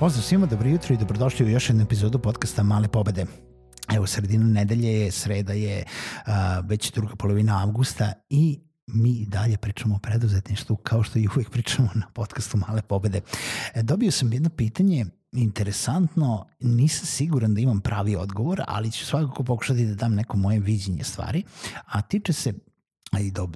[0.00, 3.26] Pozdrav svima, dobro jutro i dobrodošli u još jednu epizodu podcasta Male pobede.
[3.94, 5.84] Evo, sredina nedelje je, sreda je,
[6.26, 6.32] uh,
[6.68, 11.88] već druga polovina avgusta i mi dalje pričamo o preduzetništvu kao što i uvijek pričamo
[11.94, 13.20] na podcastu Male pobede.
[13.74, 19.44] E, dobio sam jedno pitanje interesantno, nisam siguran da imam pravi odgovor, ali ću svakako
[19.44, 21.42] pokušati da dam neko moje viđenje stvari,
[21.86, 22.52] a tiče se
[23.18, 23.48] i do,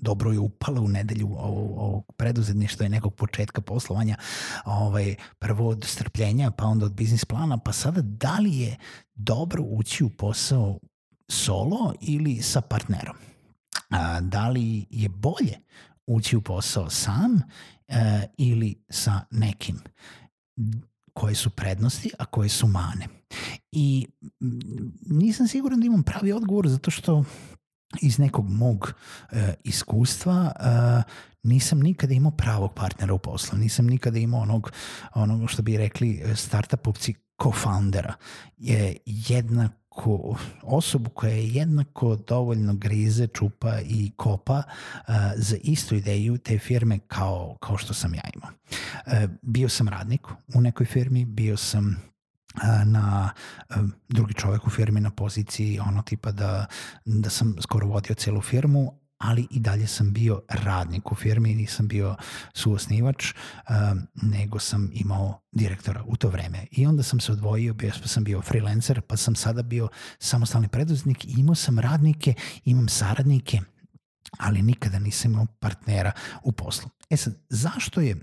[0.00, 4.16] dobro je upala u nedelju ovog preduzetništva i nekog početka poslovanja,
[4.64, 8.76] ovaj, prvo od strpljenja, pa onda od biznis plana, pa sada da li je
[9.14, 10.78] dobro ući u posao
[11.28, 13.16] solo ili sa partnerom?
[13.90, 15.58] A, da li je bolje
[16.06, 17.40] ući u posao sam
[17.88, 19.80] e, ili sa nekim?
[21.12, 23.08] koje su prednosti, a koje su mane.
[23.72, 24.06] I
[25.06, 27.24] nisam siguran da imam pravi odgovor zato što
[28.02, 28.94] iz nekog mog
[29.32, 31.02] e, iskustva e,
[31.42, 34.72] nisam nikada imao pravog partnera u poslu, nisam nikada imao onog,
[35.14, 38.12] onog što bi rekli e, startupovci co-foundera,
[38.56, 46.38] je jednako osobu koja je jednako dovoljno grize, čupa i kopa uh, za istu ideju
[46.38, 48.50] te firme kao, kao što sam ja imao.
[49.06, 50.20] Uh, bio sam radnik
[50.54, 52.02] u nekoj firmi, bio sam
[52.84, 53.30] na
[54.08, 56.66] drugi čovek u firmi na poziciji ono tipa da,
[57.04, 61.88] da sam skoro vodio celu firmu, ali i dalje sam bio radnik u firmi, nisam
[61.88, 62.16] bio
[62.54, 63.34] suosnivač,
[64.22, 66.66] nego sam imao direktora u to vreme.
[66.70, 69.88] I onda sam se odvojio, bio sam bio freelancer, pa sam sada bio
[70.18, 72.34] samostalni preduzetnik, imao sam radnike,
[72.64, 73.60] imam saradnike,
[74.38, 76.12] ali nikada nisam imao partnera
[76.42, 76.90] u poslu.
[77.10, 78.16] E sad, zašto je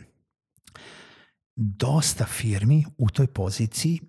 [1.55, 3.99] dosta firmi u toj poziciji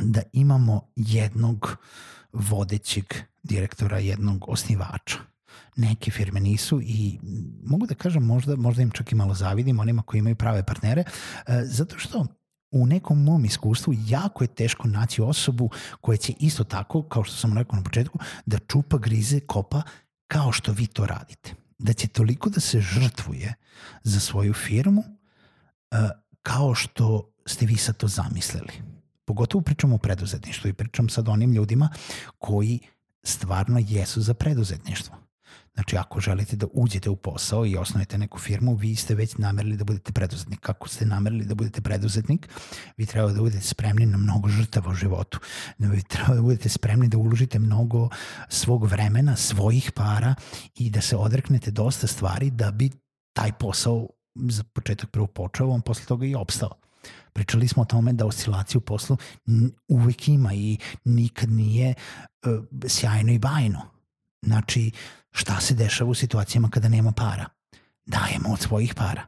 [0.00, 1.76] da imamo jednog
[2.32, 3.04] vodećeg
[3.42, 5.18] direktora, jednog osnivača.
[5.76, 7.18] Neke firme nisu i
[7.64, 11.04] mogu da kažem možda, možda im čak i malo zavidim onima koji imaju prave partnere,
[11.46, 12.26] e, zato što
[12.70, 17.36] u nekom mom iskustvu jako je teško naći osobu koja će isto tako, kao što
[17.36, 19.82] sam rekao na početku, da čupa, grize, kopa
[20.26, 21.54] kao što vi to radite.
[21.78, 23.54] Da će toliko da se žrtvuje
[24.02, 25.04] za svoju firmu
[25.90, 25.96] e,
[26.42, 28.97] kao što ste vi sad to zamislili.
[29.28, 31.88] Pogotovo pričamo o preduzetništvu i pričam sad onim ljudima
[32.38, 32.78] koji
[33.22, 35.16] stvarno jesu za preduzetništvo.
[35.74, 39.76] Znači, ako želite da uđete u posao i osnovite neku firmu, vi ste već namerili
[39.76, 40.60] da budete preduzetnik.
[40.60, 42.48] Kako ste namerili da budete preduzetnik,
[42.96, 45.38] vi treba da budete spremni na mnogo žrtava u životu.
[45.78, 48.08] Vi treba da budete spremni da uložite mnogo
[48.48, 50.34] svog vremena, svojih para
[50.74, 52.90] i da se odreknete dosta stvari da bi
[53.32, 56.87] taj posao za početak prvo počeo, on posle toga i opstao.
[57.32, 59.16] Pričali smo o tome da oscilacija u poslu
[59.88, 61.94] uvek ima i nikad nije
[62.46, 63.80] uh, sjajno i bajno.
[64.42, 64.90] Znači,
[65.30, 67.46] šta se dešava u situacijama kada nema para?
[68.06, 69.26] Dajemo od svojih para.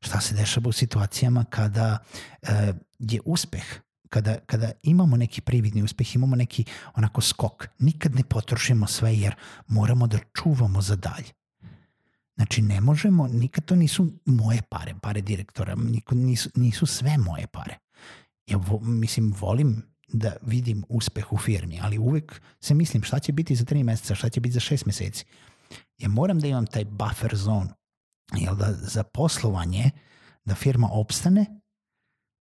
[0.00, 1.98] Šta se dešava u situacijama kada
[2.42, 2.48] uh,
[2.98, 3.64] je uspeh
[4.12, 9.34] kada, kada imamo neki prividni uspeh, imamo neki onako skok, nikad ne potrošimo sve jer
[9.68, 11.32] moramo da čuvamo za dalje.
[12.42, 15.74] Znači, ne možemo, nikad to nisu moje pare, pare direktora,
[16.10, 17.78] nisu, nisu sve moje pare.
[18.46, 23.32] Ja vo, mislim, volim da vidim uspeh u firmi, ali uvek se mislim šta će
[23.32, 25.24] biti za tri meseca, šta će biti za šest meseci.
[25.98, 27.70] Ja moram da imam taj buffer zone,
[28.34, 29.90] jel da za poslovanje,
[30.44, 31.46] da firma opstane,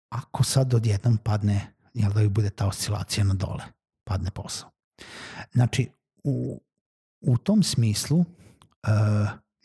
[0.10, 3.63] ako sad odjednom padne, jel da bude ta oscilacija na dole,
[4.04, 4.69] padne posao.
[5.51, 5.90] Znači,
[6.24, 6.62] u,
[7.22, 8.25] u tom smislu, uh,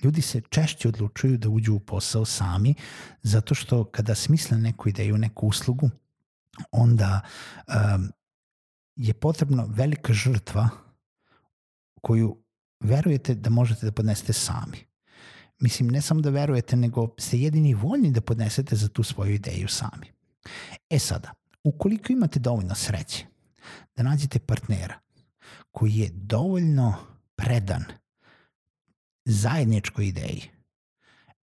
[0.02, 2.74] ljudi se češće odlučuju da uđu u posao sami,
[3.22, 5.90] zato što kada smisle neku ideju, neku uslugu,
[6.70, 7.20] onda
[7.66, 8.10] um,
[8.96, 10.68] je potrebno velika žrtva
[12.02, 12.36] koju
[12.80, 14.86] verujete da možete da podnesete sami.
[15.58, 19.68] Mislim, ne samo da verujete, nego ste jedini voljni da podnesete za tu svoju ideju
[19.68, 20.12] sami.
[20.90, 21.34] E sada,
[21.64, 23.26] ukoliko imate dovoljno sreće
[23.96, 24.98] da nađete partnera
[25.70, 26.94] koji je dovoljno
[27.36, 27.84] predan
[29.28, 30.42] zajedničkoj ideji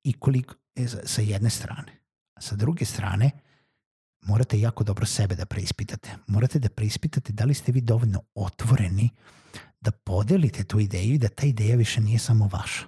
[0.03, 1.91] I koliko, e, sa jedne strane.
[2.39, 3.31] Sa druge strane,
[4.21, 6.17] morate jako dobro sebe da preispitate.
[6.27, 9.09] Morate da preispitate da li ste vi dovoljno otvoreni
[9.81, 12.87] da podelite tu ideju i da ta ideja više nije samo vaša.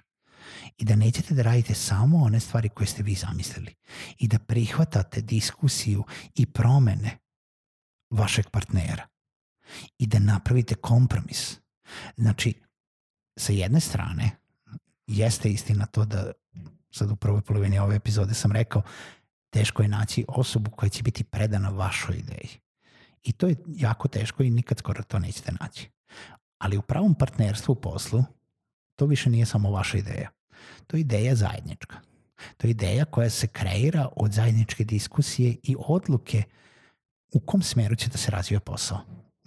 [0.78, 3.76] I da nećete da radite samo one stvari koje ste vi zamislili.
[4.18, 6.04] I da prihvatate diskusiju
[6.36, 7.18] i promene
[8.10, 9.08] vašeg partnera.
[9.98, 11.60] I da napravite kompromis.
[12.18, 12.54] Znači,
[13.38, 14.45] sa jedne strane,
[15.08, 16.32] jeste istina to da
[16.92, 18.82] sad u prvoj polovini ove epizode sam rekao,
[19.50, 22.50] teško je naći osobu koja će biti predana vašoj ideji.
[23.24, 25.90] I to je jako teško i nikad skoro to nećete naći.
[26.58, 28.24] Ali u pravom partnerstvu u poslu
[28.96, 30.30] to više nije samo vaša ideja.
[30.88, 31.96] To je ideja zajednička.
[32.58, 36.44] To je ideja koja se kreira od zajedničke diskusije i odluke
[37.34, 39.00] u kom smeru će da se razvija posao.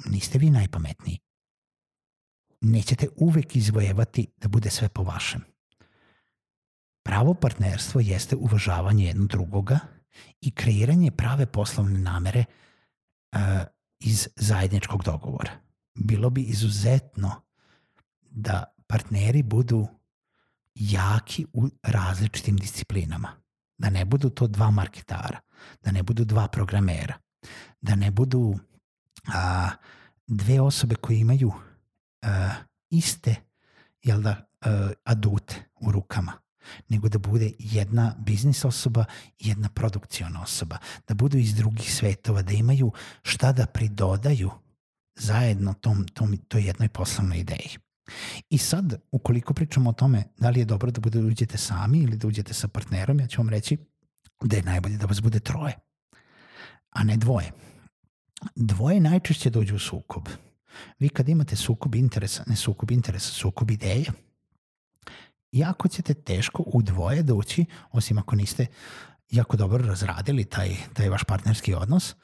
[0.05, 1.19] Niste vi najpametniji.
[2.61, 5.41] Nećete uvek izvojevati da bude sve po vašem.
[7.03, 9.79] Pravo partnerstvo jeste uvažavanje jednog drugoga
[10.41, 12.45] i kreiranje prave poslovne namere
[13.33, 13.41] uh,
[14.01, 15.51] iz zajedničkog dogovora.
[15.95, 17.43] Bilo bi izuzetno
[18.21, 19.87] da partneri budu
[20.75, 23.29] jaki u različitim disciplinama.
[23.79, 25.41] Da ne budu to dva marketara,
[25.83, 27.15] da ne budu dva programera,
[27.81, 28.59] da ne budu
[29.35, 29.71] a,
[30.27, 31.53] dve osobe koje imaju
[32.91, 33.35] iste
[34.03, 36.33] jel da, a, adute u rukama
[36.89, 39.05] nego da bude jedna biznis osoba
[39.39, 40.79] i jedna produkcijona osoba,
[41.09, 42.93] da budu iz drugih svetova, da imaju
[43.23, 44.51] šta da pridodaju
[45.17, 47.77] zajedno tom, tom, toj jednoj poslovnoj ideji.
[48.51, 51.99] I sad, ukoliko pričamo o tome da li je dobro da bude da uđete sami
[51.99, 53.77] ili da uđete sa partnerom, ja ću vam reći
[54.43, 55.75] da je najbolje da vas bude troje,
[56.91, 57.53] a ne dvoje.
[58.55, 60.29] Dvoje najčešće dođu u sukob.
[60.99, 64.13] Vi kad imate sukob interesa, ne sukob interesa, sukob ideja,
[65.53, 68.67] jako ćete teško u dvoje doći, osim ako niste
[69.31, 72.15] jako dobro razradili taj, taj vaš partnerski odnos,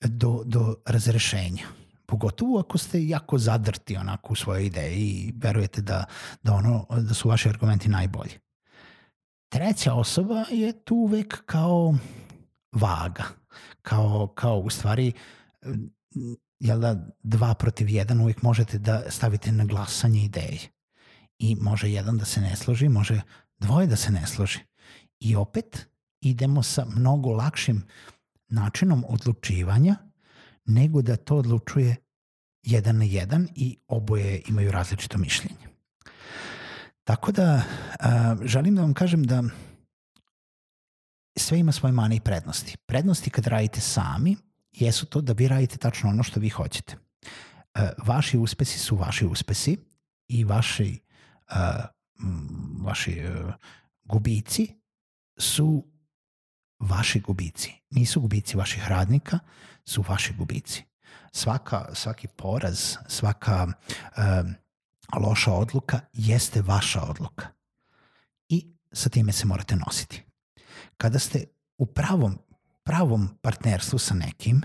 [0.00, 1.66] do, do razrešenja.
[2.06, 6.04] Pogotovo ako ste jako zadrti onako u svojoj ideji i verujete da,
[6.42, 8.32] da, ono, da su vaši argumenti najbolji.
[9.48, 11.94] Treća osoba je tu uvek kao
[12.72, 13.24] vaga,
[13.82, 15.12] kao, kao u stvari
[16.62, 20.58] jel da, dva protiv jedan uvek možete da stavite na glasanje ideje
[21.38, 23.20] i može jedan da se ne složi, može
[23.58, 24.58] dvoje da se ne složi.
[25.20, 25.88] I opet
[26.20, 27.82] idemo sa mnogo lakšim
[28.48, 29.96] načinom odlučivanja
[30.64, 31.96] nego da to odlučuje
[32.62, 35.66] jedan na jedan i oboje imaju različito mišljenje.
[37.04, 37.62] Tako da
[38.44, 39.42] želim da vam kažem da
[41.38, 42.76] sve ima svoje mane i prednosti.
[42.86, 44.36] Prednosti kad radite sami
[44.72, 46.96] jesu to da vi radite tačno ono što vi hoćete.
[47.74, 49.78] A, vaši uspesi su vaši uspesi
[50.28, 51.00] i vaši
[51.48, 51.86] a,
[52.80, 53.52] vaši a,
[54.04, 54.68] gubici
[55.38, 55.84] su
[56.78, 57.72] vaši gubici.
[57.90, 59.38] Nisu gubici vaših radnika,
[59.84, 60.84] su vaši gubici.
[61.32, 63.66] Svaka, svaki poraz, svaka
[65.20, 67.46] loša odluka jeste vaša odluka.
[68.48, 70.22] I sa time se morate nositi.
[70.96, 71.44] Kada ste
[71.78, 72.38] u pravom,
[72.84, 74.62] pravom partnerstvu sa nekim,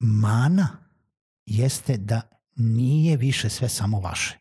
[0.00, 0.68] mana
[1.46, 2.22] jeste da
[2.56, 4.38] nije više sve samo vaše.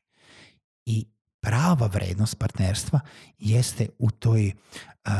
[0.86, 1.06] I
[1.42, 3.00] prava vrednost partnerstva
[3.38, 4.47] jeste u toj
[5.07, 5.11] uh,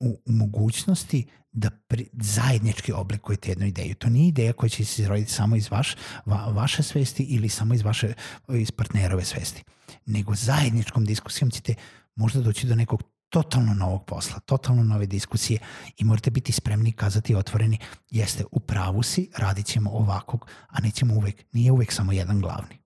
[0.00, 3.94] u, mogućnosti da pri, zajednički oblikujete jednu ideju.
[3.94, 5.96] To nije ideja koja će se izroditi samo iz vaš,
[6.26, 8.12] va, vaše svesti ili samo iz vaše
[8.48, 9.64] iz partnerove svesti,
[10.06, 11.74] nego zajedničkom diskusijom ćete
[12.14, 15.60] možda doći do nekog totalno novog posla, totalno nove diskusije
[15.96, 17.78] i morate biti spremni kazati otvoreni
[18.10, 22.78] jeste u pravu si, radit ćemo ovakvog, a nećemo uvek, nije uvek samo jedan glavni.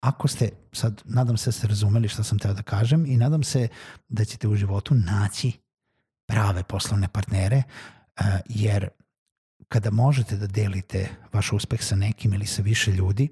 [0.00, 3.42] Ako ste, sad nadam se da ste razumeli šta sam teo da kažem i nadam
[3.42, 3.68] se
[4.08, 5.52] da ćete u životu naći
[6.26, 7.62] prave poslovne partnere,
[8.20, 8.88] uh, jer
[9.68, 13.28] kada možete da delite vaš uspeh sa nekim ili sa više ljudi,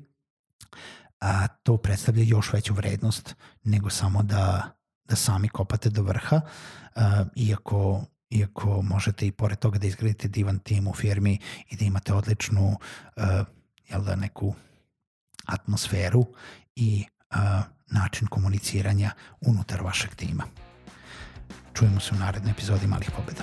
[1.20, 3.34] a to predstavlja još veću vrednost
[3.64, 4.79] nego samo da,
[5.10, 6.40] da sami kopate do vrha,
[6.94, 11.38] a, iako, iako možete i pored toga da izgradite divan tim u firmi
[11.70, 12.76] i da imate odličnu
[13.16, 13.44] a,
[13.88, 14.54] jel da, neku
[15.46, 16.26] atmosferu
[16.76, 20.44] i a, način komuniciranja unutar vašeg tima.
[21.74, 23.42] Čujemo se u narednoj epizodi Malih pobeda.